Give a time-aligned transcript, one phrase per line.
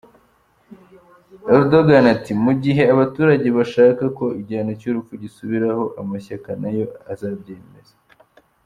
[1.55, 7.95] Erdogan ati “Mu gihe abaturage bashaka ko igihano cy’urupfu gisubiraho amashyaka nayo azabyemeza.